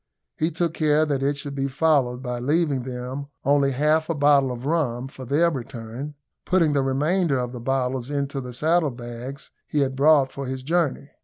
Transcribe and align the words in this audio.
He 0.35 0.49
took 0.49 0.73
care 0.73 1.05
that 1.05 1.21
it 1.21 1.37
should 1.37 1.53
be 1.53 1.67
followed 1.67 2.23
by 2.23 2.39
leaving 2.39 2.81
them 2.81 3.27
only 3.45 3.69
half 3.69 4.09
a 4.09 4.15
bottle 4.15 4.51
of 4.51 4.65
rum 4.65 5.07
for 5.07 5.25
their 5.25 5.51
return 5.51 6.15
putting 6.43 6.73
the 6.73 6.81
remainder 6.81 7.37
of 7.37 7.51
the 7.51 7.61
bottles 7.61 8.09
into 8.09 8.41
the 8.41 8.51
saddle 8.51 8.89
bags 8.89 9.51
he 9.67 9.81
had 9.81 9.95
brought 9.95 10.31
for 10.31 10.47
his 10.47 10.63
journey. 10.63 11.11